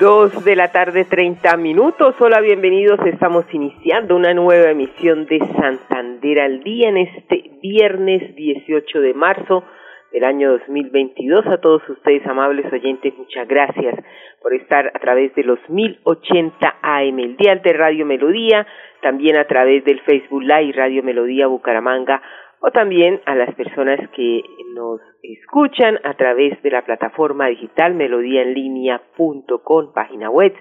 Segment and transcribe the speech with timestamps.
[0.00, 2.14] Dos de la tarde, treinta minutos.
[2.20, 2.98] Hola, bienvenidos.
[3.04, 9.62] Estamos iniciando una nueva emisión de Santander al día en este viernes 18 de marzo
[10.10, 11.46] del año 2022.
[11.48, 13.94] A todos ustedes, amables oyentes, muchas gracias
[14.40, 18.66] por estar a través de los 1080 AM, el Dial de Radio Melodía,
[19.02, 22.22] también a través del Facebook Live Radio Melodía Bucaramanga
[22.60, 24.42] o también a las personas que
[24.74, 30.54] nos escuchan a través de la plataforma digital melodíaenlínea.com, página web.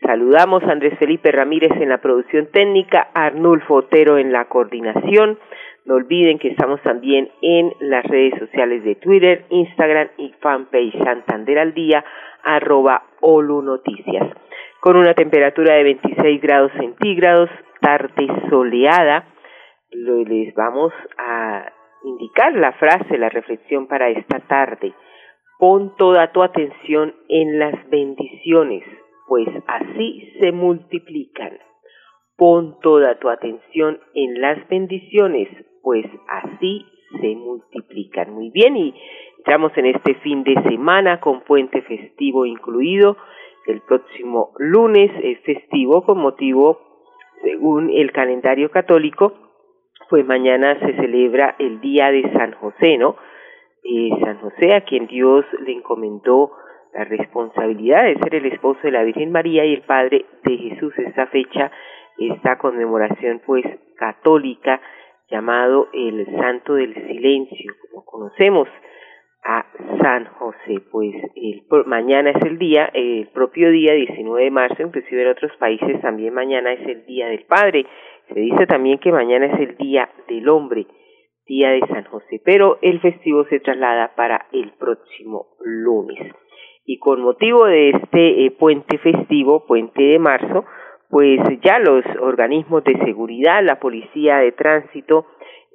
[0.00, 5.38] Saludamos a Andrés Felipe Ramírez en la producción técnica, Arnulfo Otero en la coordinación.
[5.84, 11.58] No olviden que estamos también en las redes sociales de Twitter, Instagram y fanpage Santander
[11.58, 12.04] al día,
[12.42, 14.26] arroba Olu Noticias.
[14.80, 19.26] Con una temperatura de 26 grados centígrados, tarde soleada,
[19.94, 21.72] les vamos a
[22.04, 24.92] indicar la frase, la reflexión para esta tarde.
[25.58, 28.82] Pon toda tu atención en las bendiciones,
[29.28, 31.58] pues así se multiplican.
[32.36, 35.48] Pon toda tu atención en las bendiciones,
[35.82, 36.84] pues así
[37.20, 38.32] se multiplican.
[38.34, 38.94] Muy bien, y
[39.38, 43.16] estamos en este fin de semana con puente festivo incluido.
[43.66, 46.78] El próximo lunes es festivo con motivo,
[47.42, 49.43] según el calendario católico,
[50.08, 53.16] pues mañana se celebra el Día de San José, ¿no?
[53.82, 56.52] Eh, San José, a quien Dios le encomendó
[56.94, 60.92] la responsabilidad de ser el esposo de la Virgen María y el Padre de Jesús.
[60.98, 61.70] Esta fecha,
[62.18, 63.64] esta conmemoración, pues,
[63.96, 64.80] católica,
[65.30, 68.68] llamado el Santo del Silencio, como conocemos
[69.44, 69.66] a
[70.00, 70.80] San José.
[70.90, 75.52] Pues el, mañana es el día, el propio día 19 de marzo, inclusive en otros
[75.58, 77.86] países también mañana es el Día del Padre.
[78.34, 80.88] Se dice también que mañana es el Día del Hombre,
[81.46, 86.34] Día de San José, pero el festivo se traslada para el próximo lunes.
[86.84, 90.64] Y con motivo de este eh, puente festivo, puente de marzo,
[91.10, 95.26] pues ya los organismos de seguridad, la Policía de Tránsito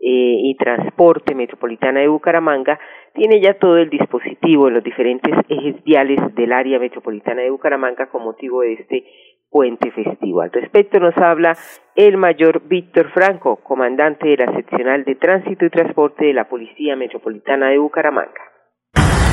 [0.02, 2.78] eh, y Transporte Metropolitana de Bucaramanga,
[3.14, 8.10] tiene ya todo el dispositivo en los diferentes ejes viales del área metropolitana de Bucaramanga
[8.10, 9.06] con motivo de este
[9.50, 10.42] puente festivo.
[10.42, 11.58] Al respecto nos habla
[11.96, 16.96] el mayor Víctor Franco, comandante de la seccional de tránsito y transporte de la Policía
[16.96, 18.42] Metropolitana de Bucaramanga.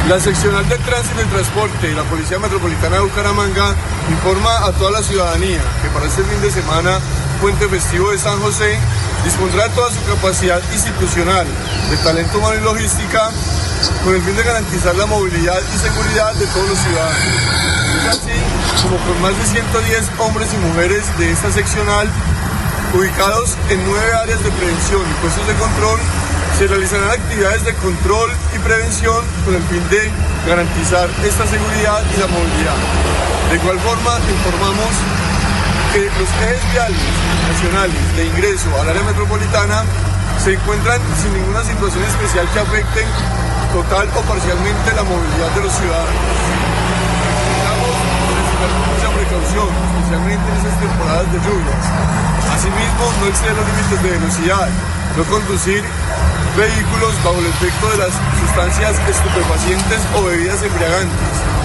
[0.08, 3.74] La seccional de tránsito y transporte de la Policía Metropolitana de Bucaramanga
[4.06, 7.02] informa a toda la ciudadanía que para este fin de semana,
[7.36, 8.78] puente festivo de San José,
[9.24, 11.46] dispondrá toda su capacidad institucional
[11.90, 13.30] de talento humano y logística
[14.04, 17.24] con el fin de garantizar la movilidad y seguridad de todos los ciudadanos.
[17.98, 18.38] Es así
[18.82, 22.08] como con más de 110 hombres y mujeres de esta seccional
[22.94, 25.98] ubicados en nueve áreas de prevención y puestos de control,
[26.58, 30.10] se realizarán actividades de control y prevención con el fin de
[30.46, 32.78] garantizar esta seguridad y la movilidad.
[33.50, 34.90] De igual forma, informamos
[36.04, 37.00] los ejes viales
[37.48, 39.80] nacionales de ingreso al área metropolitana
[40.44, 43.00] se encuentran sin ninguna situación especial que afecte
[43.72, 46.20] total o parcialmente la movilidad de los ciudadanos.
[47.48, 47.96] Necesitamos
[48.92, 51.84] mucha precaución, especialmente en estas temporadas de lluvias.
[52.52, 54.68] Asimismo, no exceder los límites de velocidad,
[55.16, 55.80] no conducir
[56.60, 58.12] vehículos bajo el efecto de las
[58.44, 61.55] sustancias estupefacientes o bebidas embriagantes.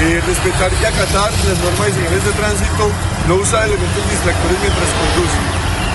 [0.00, 2.90] Eh, respetar y acatar las normas y señales de tránsito,
[3.28, 5.38] no usar elementos distractores mientras conduce.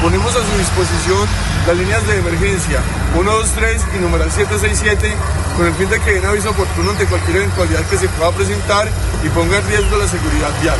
[0.02, 1.26] Ponemos a su disposición
[1.66, 2.80] las líneas de emergencia
[3.18, 5.10] 123 y numeral 767
[5.58, 8.86] con el fin de que den aviso oportuno ante cualquier eventualidad que se pueda presentar
[9.26, 10.78] y ponga en riesgo la seguridad vial.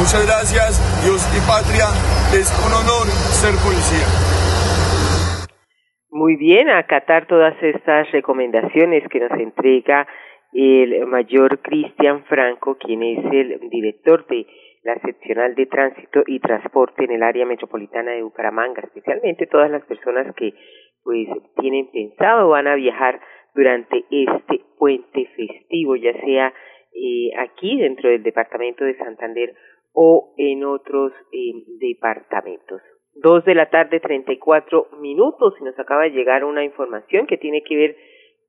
[0.00, 1.92] Muchas gracias, Dios y patria,
[2.32, 3.06] es un honor
[3.36, 4.08] ser policía.
[6.10, 10.08] Muy bien, acatar todas estas recomendaciones que nos entrega
[10.52, 14.46] el mayor Cristian Franco, quien es el director de
[14.82, 19.84] la seccional de tránsito y transporte en el área metropolitana de Bucaramanga, especialmente todas las
[19.84, 20.54] personas que
[21.02, 21.28] pues
[21.60, 23.20] tienen pensado van a viajar
[23.54, 26.52] durante este puente festivo, ya sea
[26.94, 29.54] eh, aquí dentro del departamento de Santander
[29.92, 32.80] o en otros eh, departamentos.
[33.14, 37.26] Dos de la tarde, treinta y cuatro minutos, y nos acaba de llegar una información
[37.26, 37.96] que tiene que ver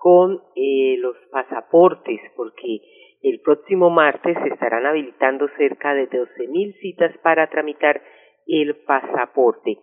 [0.01, 2.81] con eh, los pasaportes, porque
[3.21, 8.01] el próximo martes se estarán habilitando cerca de 12.000 citas para tramitar
[8.47, 9.77] el pasaporte.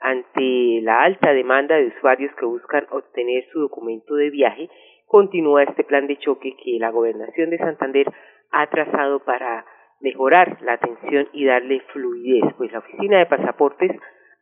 [0.00, 4.68] Ante la alta demanda de usuarios que buscan obtener su documento de viaje,
[5.06, 8.12] continúa este plan de choque que la gobernación de Santander
[8.50, 9.64] ha trazado para
[10.00, 13.92] mejorar la atención y darle fluidez, pues la oficina de pasaportes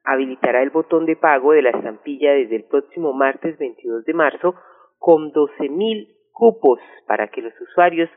[0.04, 4.54] habilitará el botón de pago de la estampilla desde el próximo martes 22 de marzo
[4.98, 8.10] con 12.000 cupos para que los usuarios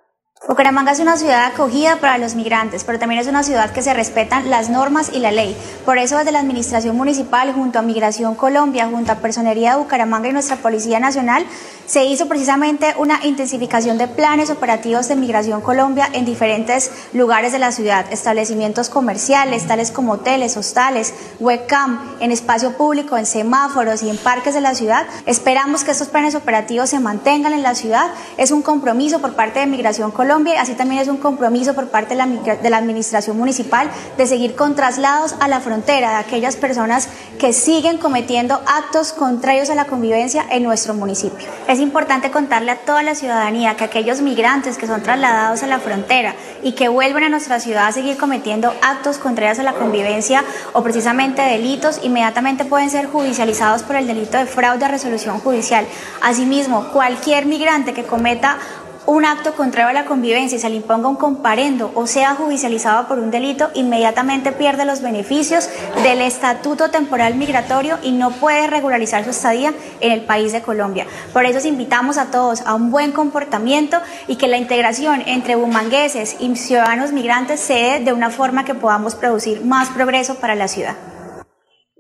[0.47, 3.93] Bucaramanga es una ciudad acogida para los migrantes, pero también es una ciudad que se
[3.93, 5.55] respetan las normas y la ley.
[5.85, 10.27] Por eso desde la Administración Municipal, junto a Migración Colombia, junto a Personería de Bucaramanga
[10.27, 11.45] y nuestra Policía Nacional,
[11.87, 17.59] se hizo precisamente una intensificación de planes operativos de Migración Colombia en diferentes lugares de
[17.59, 24.09] la ciudad, establecimientos comerciales, tales como hoteles, hostales, webcam, en espacio público, en semáforos y
[24.09, 25.07] en parques de la ciudad.
[25.25, 28.11] Esperamos que estos planes operativos se mantengan en la ciudad.
[28.37, 31.89] Es un compromiso por parte de Migración Colombia Colombia, así también es un compromiso por
[31.89, 37.09] parte de la, Administración Municipal de seguir con traslados a la frontera de aquellas personas
[37.37, 41.47] que siguen cometiendo actos contrarios a la convivencia en nuestro municipio.
[41.67, 45.77] Es importante contarle a toda la ciudadanía que aquellos migrantes que son trasladados a la
[45.77, 46.33] frontera
[46.63, 50.43] y que vuelven a nuestra ciudad a seguir cometiendo actos contrarios a la convivencia
[50.73, 55.85] o precisamente delitos, inmediatamente pueden ser judicializados por el delito de fraude a resolución judicial.
[56.23, 58.57] Asimismo, cualquier migrante que cometa
[59.07, 63.07] un acto contrario a la convivencia y se le imponga un comparendo o sea judicializado
[63.07, 65.69] por un delito, inmediatamente pierde los beneficios
[66.03, 71.05] del estatuto temporal migratorio y no puede regularizar su estadía en el país de Colombia.
[71.33, 73.97] Por eso invitamos a todos a un buen comportamiento
[74.27, 78.73] y que la integración entre bumangueses y ciudadanos migrantes se dé de una forma que
[78.73, 80.95] podamos producir más progreso para la ciudad.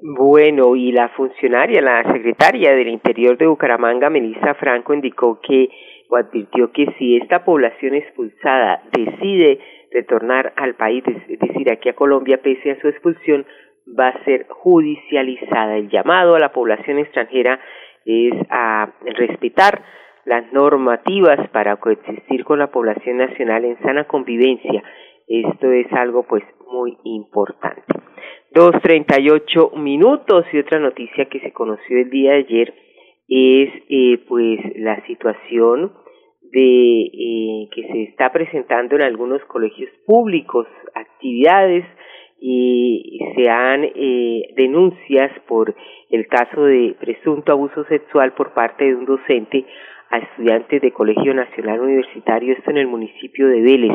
[0.01, 5.69] Bueno, y la funcionaria, la secretaria del Interior de Bucaramanga, Melissa Franco, indicó que
[6.09, 9.59] o advirtió que si esta población expulsada decide
[9.91, 13.45] retornar al país, es decir, aquí a Colombia, pese a su expulsión,
[13.87, 15.77] va a ser judicializada.
[15.77, 17.59] El llamado a la población extranjera
[18.05, 19.83] es a respetar
[20.25, 24.83] las normativas para coexistir con la población nacional en sana convivencia.
[25.27, 27.83] Esto es algo pues muy importante.
[28.51, 32.73] Dos treinta y ocho minutos y otra noticia que se conoció el día de ayer
[33.27, 35.93] es eh, pues la situación
[36.51, 41.85] de eh, que se está presentando en algunos colegios públicos actividades
[42.39, 45.75] y se han eh, denuncias por
[46.09, 49.65] el caso de presunto abuso sexual por parte de un docente
[50.11, 53.93] a estudiantes de Colegio Nacional Universitario, esto en el municipio de Vélez.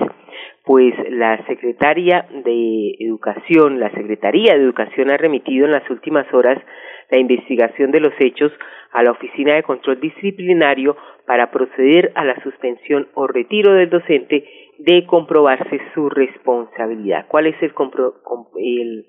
[0.65, 6.59] Pues la Secretaría de Educación, la Secretaría de Educación ha remitido en las últimas horas
[7.11, 8.53] la investigación de los hechos
[8.93, 14.45] a la Oficina de Control Disciplinario para proceder a la suspensión o retiro del docente
[14.79, 17.27] de comprobarse su responsabilidad.
[17.29, 17.73] ¿Cuál es el,
[18.59, 19.07] el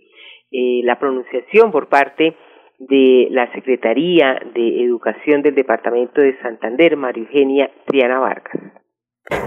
[0.51, 2.35] eh, la pronunciación por parte
[2.77, 8.80] de la Secretaría de Educación del Departamento de Santander, María Eugenia Triana Vargas?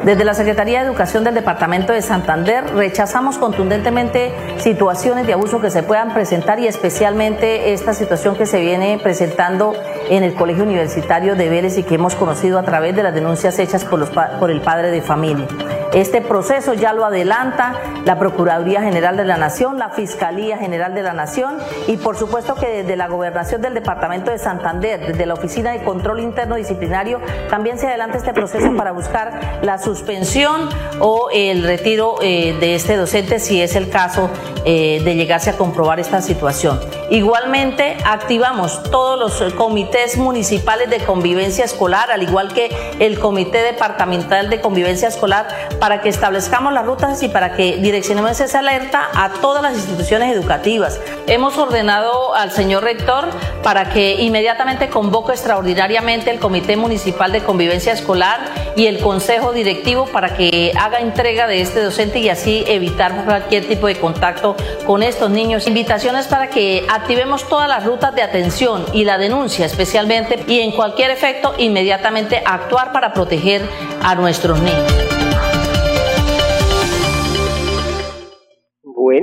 [0.04, 5.70] Desde la Secretaría de Educación del Departamento de Santander rechazamos contundentemente situaciones de abuso que
[5.70, 9.74] se puedan presentar y especialmente esta situación que se viene presentando
[10.10, 13.58] en el Colegio Universitario de Vélez y que hemos conocido a través de las denuncias
[13.58, 15.46] hechas por, los, por el padre de familia.
[15.94, 17.74] Este proceso ya lo adelanta
[18.04, 22.56] la Procuraduría General de la Nación, la Fiscalía General de la Nación y por supuesto
[22.56, 27.20] que desde la Gobernación del Departamento de Santander, desde la Oficina de Control Interno Disciplinario,
[27.48, 32.96] también se adelanta este proceso para buscar la suspensión o el retiro eh, de este
[32.96, 34.30] docente si es el caso
[34.64, 36.80] eh, de llegarse a comprobar esta situación.
[37.10, 44.50] Igualmente, activamos todos los comités municipales de convivencia escolar, al igual que el Comité Departamental
[44.50, 45.46] de Convivencia Escolar,
[45.84, 50.34] para que establezcamos las rutas y para que direccionemos esa alerta a todas las instituciones
[50.34, 50.98] educativas.
[51.26, 53.28] Hemos ordenado al señor rector
[53.62, 58.40] para que inmediatamente convoque extraordinariamente el Comité Municipal de Convivencia Escolar
[58.76, 63.68] y el Consejo Directivo para que haga entrega de este docente y así evitar cualquier
[63.68, 65.66] tipo de contacto con estos niños.
[65.66, 70.72] Invitaciones para que activemos todas las rutas de atención y la denuncia especialmente y en
[70.72, 73.68] cualquier efecto inmediatamente actuar para proteger
[74.02, 75.03] a nuestros niños.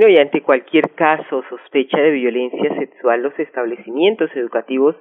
[0.08, 4.96] Y ante cualquier caso o sospecha de violencia sexual, los establecimientos educativos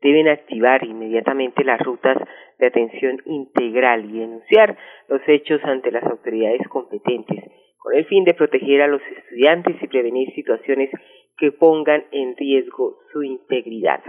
[0.00, 2.16] deben activar inmediatamente las rutas
[2.58, 4.76] de atención integral y denunciar
[5.08, 7.44] los hechos ante las autoridades competentes,
[7.78, 10.90] con el fin de proteger a los estudiantes y prevenir situaciones
[11.36, 14.00] que pongan en riesgo su integridad.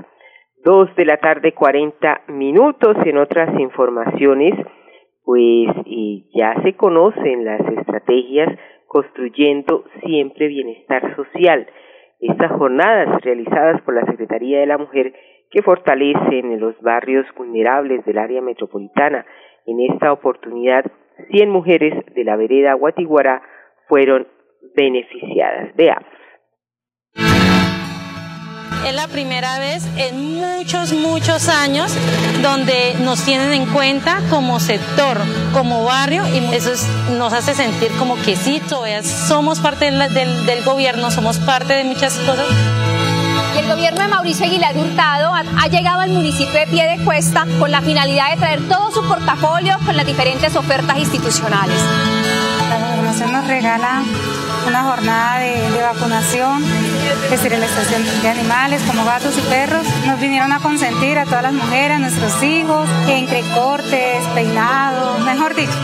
[0.64, 2.96] Dos de la tarde, cuarenta minutos.
[3.06, 4.54] En otras informaciones,
[5.24, 5.68] pues
[6.34, 11.68] ya se conocen las estrategias construyendo siempre bienestar social.
[12.20, 15.14] Estas jornadas realizadas por la Secretaría de la Mujer
[15.52, 19.26] que fortalecen los barrios vulnerables del área metropolitana.
[19.66, 20.86] En esta oportunidad,
[21.32, 23.42] 100 mujeres de la vereda Guatiguará
[23.88, 24.28] fueron
[24.76, 25.76] beneficiadas.
[25.76, 26.18] Veamos.
[28.86, 31.92] Es la primera vez en muchos, muchos años
[32.42, 35.20] donde nos tienen en cuenta como sector,
[35.54, 36.72] como barrio, y eso
[37.18, 42.14] nos hace sentir como que sí, todavía somos parte del, gobierno, somos parte de muchas
[42.20, 42.46] cosas.
[43.56, 47.04] Y el gobierno de Mauricio Aguilar Hurtado ha, ha, llegado al municipio de Pie de
[47.04, 51.78] Cuesta con la finalidad de traer todo su portafolio con las diferentes ofertas institucionales.
[52.70, 54.04] La gobernación nos regala
[54.68, 56.62] una jornada de, vacunación,
[57.32, 59.86] esterilización de animales como gatos y perros.
[60.06, 65.56] Nos vinieron a consentir a todas las mujeres, a nuestros hijos, entre cortes, peinados, mejor
[65.56, 65.78] dicho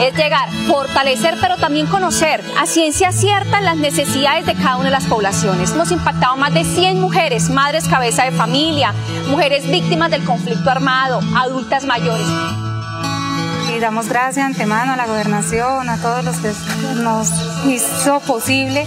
[0.00, 4.92] es llegar, fortalecer, pero también conocer a ciencia cierta las necesidades de cada una de
[4.92, 5.72] las poblaciones.
[5.72, 8.94] Hemos impactado más de 100 mujeres, madres cabeza de familia,
[9.28, 12.26] mujeres víctimas del conflicto armado, adultas mayores
[13.76, 16.52] y damos gracias antemano a la gobernación, a todos los que
[17.02, 17.30] nos
[17.66, 18.86] hizo posible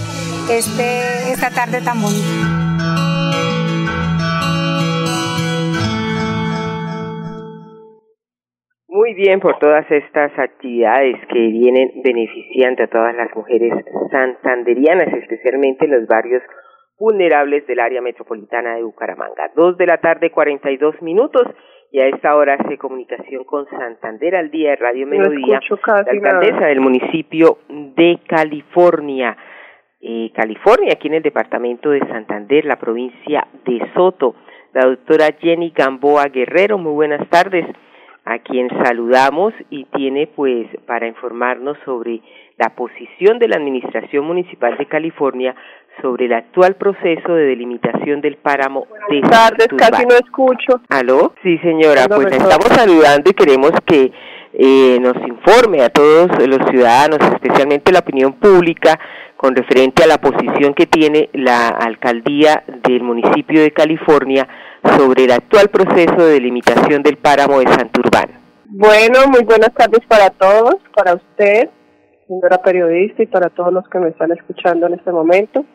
[0.49, 2.63] este, esta tarde tan bonita.
[8.87, 13.73] Muy bien por todas estas actividades que vienen beneficiando a todas las mujeres
[14.11, 16.43] santanderianas, especialmente en los barrios
[16.99, 19.51] vulnerables del área metropolitana de Bucaramanga.
[19.55, 21.43] Dos de la tarde, cuarenta y dos minutos.
[21.91, 26.65] Y a esta hora hace comunicación con Santander al día de Radio Melodía, la alcaldesa
[26.65, 29.37] del municipio de California.
[30.05, 34.35] Eh, California, aquí en el departamento de Santander, la provincia de Soto.
[34.73, 37.65] La doctora Jenny Gamboa Guerrero, muy buenas tardes,
[38.25, 42.19] a quien saludamos y tiene pues para informarnos sobre
[42.57, 45.55] la posición de la Administración Municipal de California
[46.01, 50.81] sobre el actual proceso de delimitación del páramo de Buenas tardes, casi no escucho.
[50.89, 51.33] ¿Aló?
[51.43, 54.11] Sí, señora, pues la estamos saludando y queremos que
[54.53, 58.99] eh, nos informe a todos los ciudadanos, especialmente la opinión pública,
[59.35, 64.47] con referente a la posición que tiene la alcaldía del municipio de California
[64.97, 68.29] sobre el actual proceso de delimitación del páramo de Santurbán.
[68.65, 71.69] Bueno, muy buenas tardes para todos, para usted,
[72.27, 75.65] señora periodista, y para todos los que me están escuchando en este momento.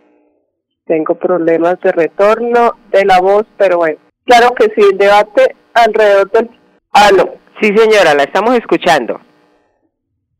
[0.86, 6.30] Tengo problemas de retorno de la voz, pero bueno, claro que sí, el debate alrededor
[6.30, 6.50] del...
[6.90, 7.34] Aló.
[7.60, 9.20] Sí, señora, la estamos escuchando.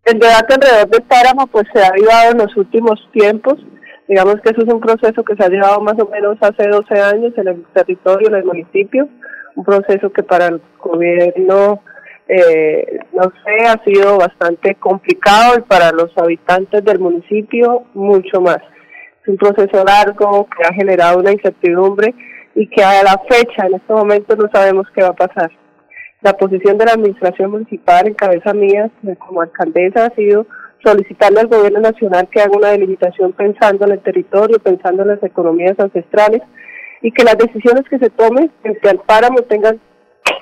[0.05, 3.57] El debate alrededor del páramo pues se ha llevado en los últimos tiempos.
[4.07, 7.01] Digamos que eso es un proceso que se ha llevado más o menos hace 12
[7.01, 9.09] años en el territorio, en el municipio.
[9.57, 11.83] Un proceso que para el gobierno,
[12.29, 18.59] eh, no sé, ha sido bastante complicado y para los habitantes del municipio mucho más
[19.29, 22.15] un proceso largo que ha generado una incertidumbre
[22.55, 25.51] y que a la fecha, en este momento, no sabemos qué va a pasar.
[26.21, 30.47] La posición de la Administración Municipal, en cabeza mía, como alcaldesa, ha sido
[30.85, 35.23] solicitarle al Gobierno Nacional que haga una delimitación pensando en el territorio, pensando en las
[35.23, 36.43] economías ancestrales
[37.03, 39.81] y que las decisiones que se tomen frente al páramo tengan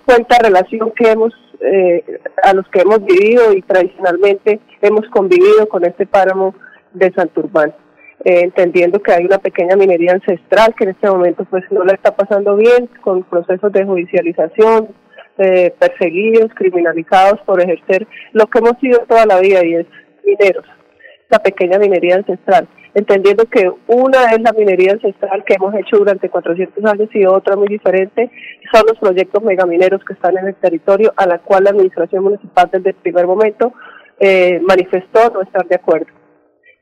[0.06, 5.84] cuenta relación que hemos eh, a los que hemos vivido y tradicionalmente hemos convivido con
[5.84, 6.54] este páramo
[6.92, 7.74] de Santurbán.
[8.24, 11.92] Eh, entendiendo que hay una pequeña minería ancestral que en este momento pues no la
[11.92, 14.88] está pasando bien, con procesos de judicialización,
[15.38, 19.86] eh, perseguidos, criminalizados por ejercer lo que hemos sido toda la vida y es
[20.24, 20.64] mineros,
[21.28, 26.30] la pequeña minería ancestral, entendiendo que una es la minería ancestral que hemos hecho durante
[26.30, 28.30] 400 años y otra muy diferente
[28.72, 32.68] son los proyectos megamineros que están en el territorio a la cual la administración municipal
[32.72, 33.72] desde el primer momento
[34.18, 36.25] eh, manifestó no estar de acuerdo.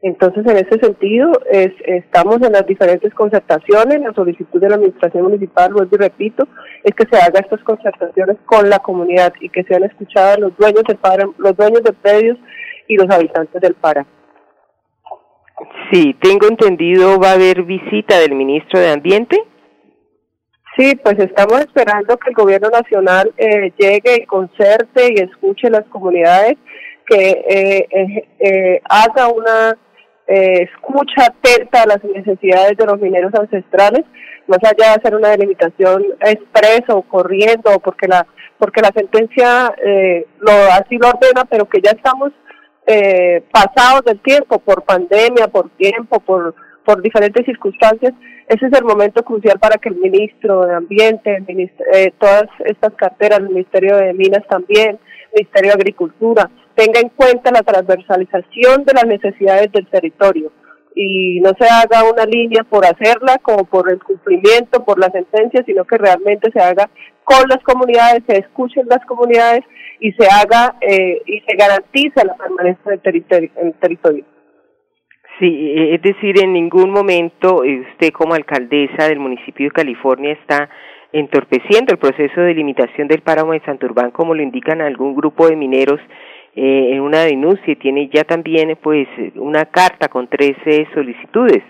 [0.07, 4.03] Entonces, en ese sentido, es, estamos en las diferentes concertaciones.
[4.03, 6.47] La solicitud de la Administración Municipal, vuelvo y repito,
[6.83, 10.83] es que se haga estas concertaciones con la comunidad y que sean escuchadas los dueños
[10.87, 10.99] de
[11.39, 12.37] los dueños de predios
[12.87, 14.05] y los habitantes del Para.
[15.91, 19.43] Sí, tengo entendido, va a haber visita del ministro de Ambiente.
[20.77, 25.87] Sí, pues estamos esperando que el gobierno nacional eh, llegue y concerte y escuche las
[25.87, 26.59] comunidades,
[27.07, 29.79] que eh, eh, eh haga una
[30.27, 34.05] eh, escucha atenta a las necesidades de los mineros ancestrales,
[34.47, 38.27] más allá de hacer una delimitación expresa o corriendo, porque la
[38.59, 42.33] porque la sentencia eh, lo así lo ordena, pero que ya estamos
[42.87, 46.55] eh, pasados del tiempo por pandemia, por tiempo, por
[46.85, 48.13] por diferentes circunstancias,
[48.49, 51.43] ese es el momento crucial para que el ministro de Ambiente,
[51.95, 54.99] eh, todas estas carteras, el Ministerio de Minas también,
[55.33, 60.53] el Ministerio de Agricultura, tenga en cuenta la transversalización de las necesidades del territorio
[60.95, 65.63] y no se haga una línea por hacerla como por el cumplimiento, por la sentencia,
[65.67, 66.89] sino que realmente se haga
[67.25, 69.65] con las comunidades, se escuchen las comunidades
[69.99, 74.25] y se haga eh, y se garantice la permanencia del territorio, en el territorio.
[75.41, 80.69] Sí, es decir, en ningún momento eh, usted como alcaldesa del municipio de California está
[81.13, 85.57] entorpeciendo el proceso de limitación del páramo de Santurbán, como lo indican algún grupo de
[85.57, 86.01] mineros
[86.57, 91.63] eh, una denuncia y tiene ya también pues una carta con 13 solicitudes.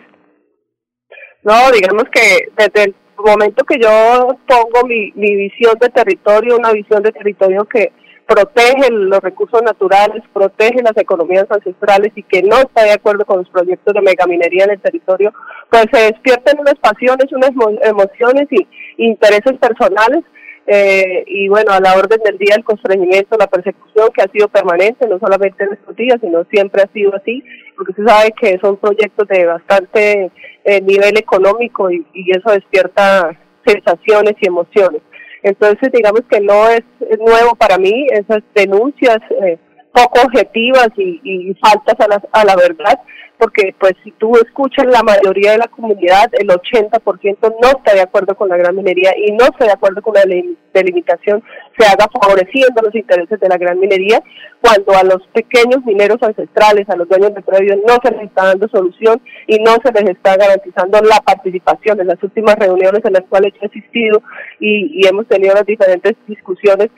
[1.43, 6.73] No, digamos que desde el momento que yo pongo mi, mi visión de territorio, una
[6.73, 7.93] visión de territorio que
[8.27, 13.39] protege los recursos naturales, protege las economías ancestrales y que no está de acuerdo con
[13.39, 15.33] los proyectos de megaminería en el territorio,
[15.71, 17.51] pues se despiertan unas pasiones, unas
[17.83, 20.25] emociones y intereses personales
[20.67, 24.49] eh, y bueno, a la orden del día el constreñimiento, la persecución que ha sido
[24.49, 27.43] permanente, no solamente en estos días, sino siempre ha sido así,
[27.77, 30.31] porque se sabe que son proyectos de bastante
[30.65, 35.03] eh, nivel económico y, y, eso despierta sensaciones y emociones.
[35.43, 36.83] Entonces, digamos que no es,
[37.19, 39.59] nuevo para mí esas denuncias eh,
[39.95, 42.99] poco objetivas y, y faltas a la, a la verdad,
[43.39, 48.01] porque pues si tú escuchas la mayoría de la comunidad, el 80% no está de
[48.01, 50.23] acuerdo con la gran minería y no está de acuerdo con la
[50.73, 51.43] delimitación
[51.79, 54.23] se haga favoreciendo los intereses de la gran minería,
[54.61, 58.47] cuando a los pequeños mineros ancestrales, a los dueños de predios, no se les está
[58.47, 62.01] dando solución y no se les está garantizando la participación.
[62.01, 64.23] En las últimas reuniones en las cuales he asistido
[64.61, 66.91] y hemos tenido las diferentes discusiones,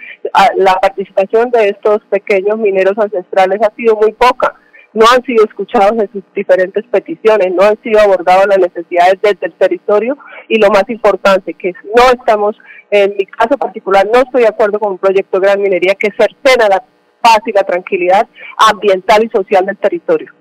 [0.56, 4.54] la participación de estos pequeños mineros ancestrales ha sido muy poca
[4.96, 9.46] no han sido escuchados en sus diferentes peticiones, no han sido abordadas las necesidades desde
[9.46, 10.16] el territorio
[10.48, 12.56] y lo más importante, que no estamos,
[12.90, 16.08] en mi caso particular, no estoy de acuerdo con un proyecto de gran minería que
[16.18, 16.82] cercena la
[17.20, 18.26] paz y la tranquilidad
[18.70, 20.32] ambiental y social del territorio.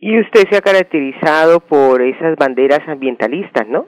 [0.00, 3.86] Y usted se ha caracterizado por esas banderas ambientalistas, ¿no?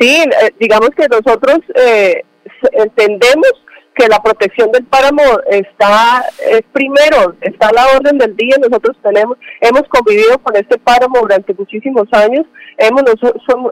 [0.00, 2.24] Sí, eh, digamos que nosotros eh,
[2.72, 3.63] entendemos
[3.94, 8.56] que la protección del páramo está es primero, está a la orden del día.
[8.58, 12.44] Nosotros tenemos, hemos convivido con este páramo durante muchísimos años.
[12.76, 13.04] Hemos,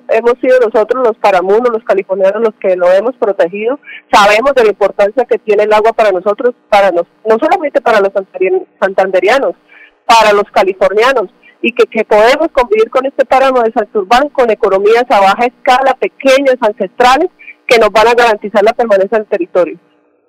[0.09, 3.81] hemos sido nosotros los paramunos, los californianos, los que lo hemos protegido.
[4.13, 8.01] Sabemos de la importancia que tiene el agua para nosotros, para nos, no solamente para
[8.01, 8.11] los
[8.81, 9.55] santanderianos,
[10.07, 11.31] para los californianos
[11.63, 15.95] y que, que podemos convivir con este páramo de Santurbán con economías a baja escala,
[15.95, 17.29] pequeñas, ancestrales,
[17.67, 19.79] que nos van a garantizar la permanencia del territorio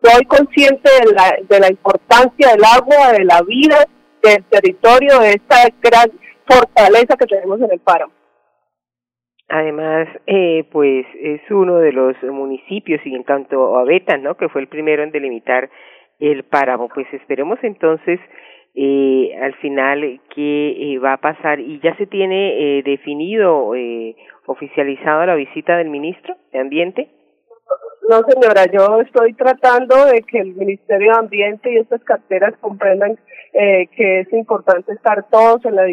[0.03, 3.77] soy consciente de la, de la importancia del agua, de la vida,
[4.21, 6.11] del territorio, de esta gran
[6.45, 8.13] fortaleza que tenemos en el páramo.
[9.49, 14.35] Además, eh, pues es uno de los municipios, y en tanto a Beta, ¿no?
[14.35, 15.69] Que fue el primero en delimitar
[16.19, 16.89] el páramo.
[16.89, 18.19] Pues esperemos entonces
[18.75, 21.59] eh, al final qué eh, va a pasar.
[21.59, 24.15] ¿Y ya se tiene eh, definido, eh,
[24.47, 27.09] oficializado la visita del ministro de Ambiente?
[28.09, 33.17] No, señora, yo estoy tratando de que el Ministerio de Ambiente y estas carteras comprendan
[33.53, 35.85] eh, que es importante estar todos en la,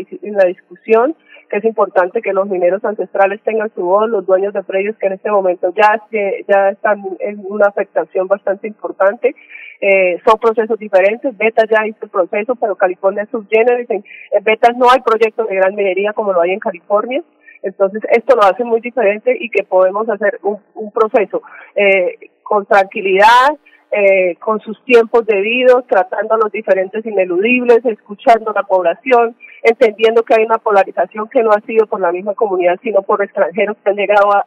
[0.44, 1.14] discusión,
[1.48, 5.06] que es importante que los mineros ancestrales tengan su voz, los dueños de predios que
[5.06, 6.02] en este momento ya,
[6.48, 9.36] ya están en una afectación bastante importante.
[9.80, 11.36] Eh, son procesos diferentes.
[11.38, 13.78] Beta ya hizo el proceso, pero California es subgénero.
[13.88, 14.04] En
[14.42, 17.22] Beta no hay proyectos de gran minería como lo hay en California.
[17.62, 21.42] Entonces, esto lo hace muy diferente y que podemos hacer un, un proceso
[21.74, 23.56] eh, con tranquilidad,
[23.92, 30.22] eh, con sus tiempos debidos, tratando a los diferentes ineludibles, escuchando a la población, entendiendo
[30.22, 33.76] que hay una polarización que no ha sido por la misma comunidad, sino por extranjeros
[33.82, 34.46] que han llegado a,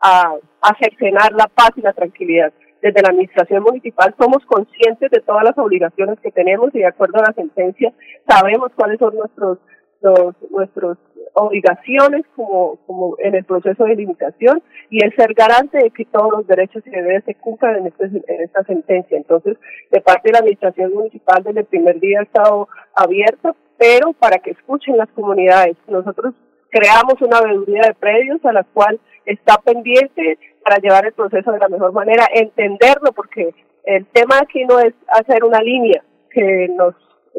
[0.00, 2.52] a, a, cercenar la paz y la tranquilidad.
[2.80, 7.18] desde la administración municipal somos conscientes de todas las obligaciones que tenemos y de acuerdo
[7.18, 7.92] a la sentencia
[8.26, 9.58] sabemos cuáles son nuestros
[10.00, 10.96] los, nuestras
[11.34, 16.30] obligaciones como, como en el proceso de limitación y el ser garante de que todos
[16.32, 19.16] los derechos y deberes se cumplan en, este, en esta sentencia.
[19.16, 19.56] Entonces,
[19.90, 24.38] de parte de la Administración Municipal desde el primer día ha estado abierto, pero para
[24.38, 25.76] que escuchen las comunidades.
[25.88, 26.34] Nosotros
[26.70, 31.58] creamos una veeduría de predios a la cual está pendiente para llevar el proceso de
[31.58, 36.94] la mejor manera, entenderlo, porque el tema aquí no es hacer una línea que nos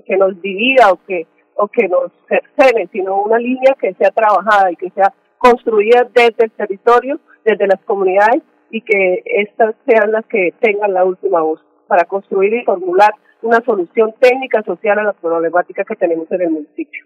[0.05, 1.27] que nos divida o que
[1.61, 6.45] o que nos cercene, sino una línea que sea trabajada y que sea construida desde
[6.45, 11.63] el territorio, desde las comunidades y que estas sean las que tengan la última voz
[11.87, 16.49] para construir y formular una solución técnica social a la problemática que tenemos en el
[16.49, 17.05] municipio.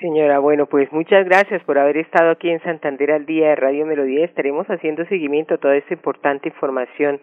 [0.00, 3.84] Señora, bueno, pues muchas gracias por haber estado aquí en Santander al día de Radio
[3.84, 4.24] Melodía.
[4.24, 7.20] Estaremos haciendo seguimiento a toda esta importante información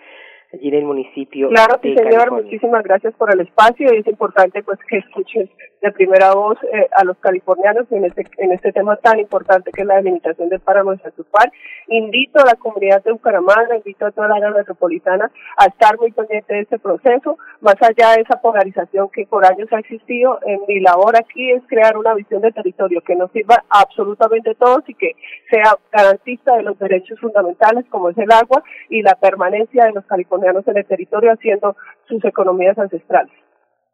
[0.53, 1.49] allí en el municipio.
[1.49, 2.31] Claro, sí, señor.
[2.31, 5.49] Muchísimas gracias por el espacio y es importante pues que escuchen
[5.81, 9.81] de primera voz eh, a los californianos en este en este tema tan importante que
[9.81, 11.51] es la delimitación del páramo de Satupal.
[11.88, 16.12] Invito a la comunidad de Bucaramanga, invito a toda la área metropolitana a estar muy
[16.12, 20.39] pendiente de este proceso, más allá de esa polarización que por años ha existido.
[20.45, 24.55] En mi labor aquí es crear una visión de territorio que nos sirva a absolutamente
[24.55, 25.15] todos y que
[25.49, 30.05] sea garantista de los derechos fundamentales como es el agua y la permanencia de los
[30.05, 33.34] californianos en el territorio haciendo sus economías ancestrales.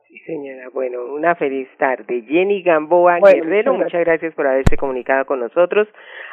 [0.07, 0.69] Sí, señora.
[0.71, 2.23] Bueno, una feliz tarde.
[2.27, 4.33] Jenny Gamboa Guerrero, muchas gracias.
[4.35, 5.87] por haberse comunicado con nosotros.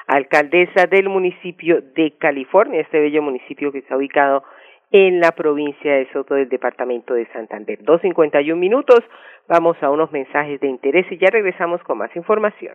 [0.06, 4.44] Alcaldesa del municipio de California, este bello municipio que está ubicado
[4.90, 7.82] en la provincia de Soto del departamento de Santander.
[7.82, 9.00] Dos cincuenta y un minutos.
[9.48, 12.74] Vamos a unos mensajes de interés y ya regresamos con más información.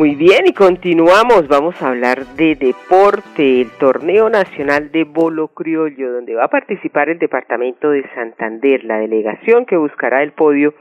[0.00, 1.46] Muy bien, y continuamos.
[1.46, 7.10] Vamos a hablar de deporte, el torneo nacional de bolo criollo, donde va a participar
[7.10, 10.72] el departamento de Santander, la delegación que buscará el podio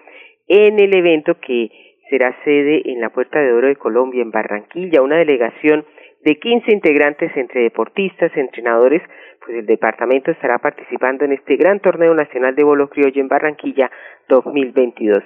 [0.47, 1.69] en el evento que
[2.09, 5.85] será sede en la Puerta de Oro de Colombia, en Barranquilla, una delegación
[6.23, 9.01] de 15 integrantes entre deportistas, entrenadores,
[9.45, 13.91] pues el departamento estará participando en este gran torneo nacional de bolo criollo en Barranquilla
[14.29, 15.21] 2022.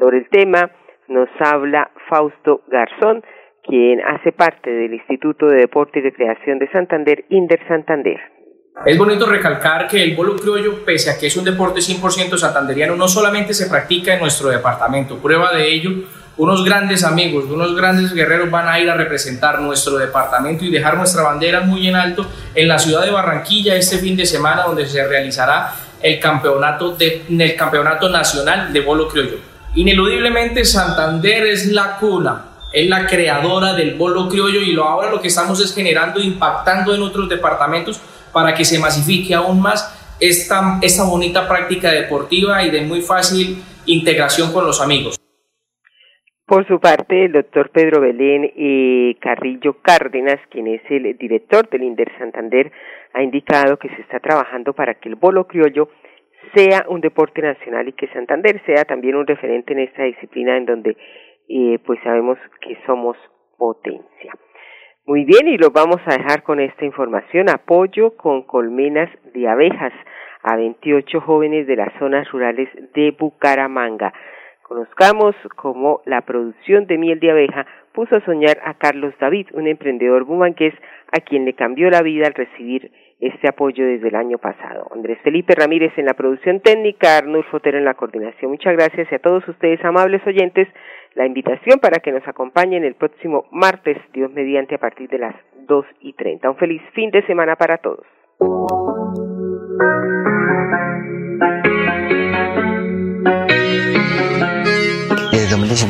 [0.00, 0.68] Sobre el tema
[1.08, 3.22] nos habla Fausto Garzón,
[3.62, 8.20] quien hace parte del Instituto de Deporte y Recreación de Santander, Inder Santander.
[8.84, 12.94] Es bonito recalcar que el bolo criollo, pese a que es un deporte 100% santanderiano,
[12.94, 15.16] no solamente se practica en nuestro departamento.
[15.16, 15.90] Prueba de ello,
[16.36, 20.98] unos grandes amigos, unos grandes guerreros van a ir a representar nuestro departamento y dejar
[20.98, 24.86] nuestra bandera muy en alto en la ciudad de Barranquilla este fin de semana, donde
[24.86, 29.55] se realizará el campeonato, de, el campeonato nacional de bolo criollo.
[29.76, 35.20] Ineludiblemente Santander es la cuna es la creadora del bolo criollo y lo ahora lo
[35.20, 38.00] que estamos es generando, impactando en otros departamentos
[38.34, 43.62] para que se masifique aún más esta, esta bonita práctica deportiva y de muy fácil
[43.86, 45.16] integración con los amigos.
[46.44, 51.82] Por su parte, el doctor Pedro Belén y Carrillo Cárdenas, quien es el director del
[51.82, 52.70] INDER Santander,
[53.14, 55.88] ha indicado que se está trabajando para que el bolo criollo
[56.54, 60.66] sea un deporte nacional y que Santander sea también un referente en esta disciplina en
[60.66, 60.96] donde
[61.48, 63.16] eh, pues sabemos que somos
[63.56, 64.32] potencia.
[65.06, 67.48] Muy bien, y lo vamos a dejar con esta información.
[67.48, 69.92] Apoyo con colmenas de abejas
[70.42, 74.12] a 28 jóvenes de las zonas rurales de Bucaramanga.
[74.62, 79.68] Conozcamos cómo la producción de miel de abeja puso a soñar a Carlos David, un
[79.68, 80.74] emprendedor bumanqués
[81.12, 82.90] a quien le cambió la vida al recibir
[83.20, 84.88] este apoyo desde el año pasado.
[84.92, 88.50] Andrés Felipe Ramírez en la producción técnica, Arnulfo Fotero en la coordinación.
[88.50, 90.68] Muchas gracias y a todos ustedes, amables oyentes,
[91.14, 95.34] la invitación para que nos acompañen el próximo martes, Dios mediante, a partir de las
[95.66, 96.50] dos y treinta.
[96.50, 98.06] Un feliz fin de semana para todos.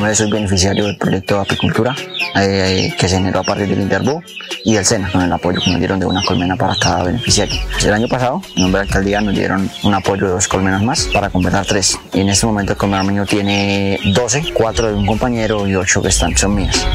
[0.08, 1.94] Yo soy beneficiario del proyecto de apicultura
[2.36, 4.22] eh, que se generó a partir del Interbo
[4.64, 7.60] y el SENA, con el apoyo que nos dieron de una colmena para cada beneficiario.
[7.82, 10.80] El año pasado, en nombre de la alcaldía, nos dieron un apoyo de dos colmenas
[10.82, 11.98] más para completar tres.
[12.12, 16.02] Y en este momento el colmenar mío tiene 12, 4 de un compañero y 8
[16.02, 16.86] que están, son mías.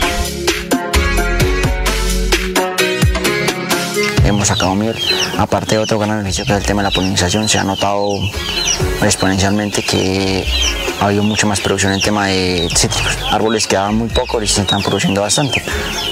[4.24, 4.96] hemos sacado miel.
[5.38, 8.10] Aparte de otro gran beneficio que es el tema de la polinización, se ha notado
[9.04, 10.46] exponencialmente que
[11.02, 13.18] ha habido mucha más producción en tema de cítricos.
[13.32, 15.62] Árboles que daban muy poco y se están produciendo bastante.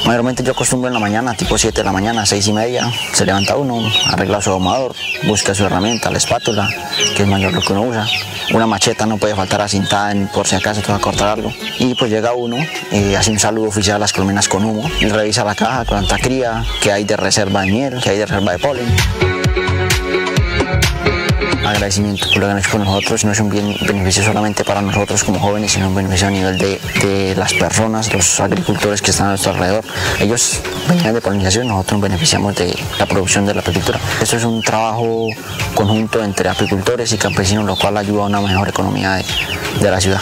[0.06, 3.24] Mayormente yo acostumbro en la mañana, tipo 7 de la mañana, 6 y media, se
[3.24, 4.96] levanta uno, arregla su ahumador,
[5.28, 6.68] busca su herramienta, la espátula,
[7.16, 8.08] que es mayor lo que uno usa.
[8.52, 11.54] Una macheta no puede faltar asintada por si acaso te va a cortar algo.
[11.78, 12.58] Y pues llega uno,
[12.92, 16.18] eh, hace un saludo oficial a las colmenas con humo, y revisa la caja, cuánta
[16.18, 19.39] cría, qué hay de reserva de miel, qué hay de reserva de polen
[21.70, 23.26] agradecimiento por lo que han hecho con nosotros.
[23.26, 26.58] No es un bien, beneficio solamente para nosotros como jóvenes, sino un beneficio a nivel
[26.58, 29.84] de, de las personas, los agricultores que están a nuestro alrededor.
[30.20, 34.00] Ellos venían de polinización, nosotros nos beneficiamos de la producción de la apicultura.
[34.22, 35.28] Esto es un trabajo
[35.74, 39.26] conjunto entre apicultores y campesinos, lo cual ayuda a una mejor economía de,
[39.82, 40.22] de la ciudad.